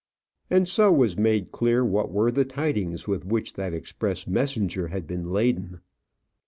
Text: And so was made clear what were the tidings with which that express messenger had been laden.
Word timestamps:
And 0.49 0.67
so 0.67 0.91
was 0.91 1.15
made 1.15 1.51
clear 1.51 1.85
what 1.85 2.11
were 2.11 2.31
the 2.31 2.43
tidings 2.43 3.07
with 3.07 3.23
which 3.23 3.53
that 3.53 3.71
express 3.71 4.25
messenger 4.25 4.87
had 4.87 5.05
been 5.05 5.29
laden. 5.31 5.79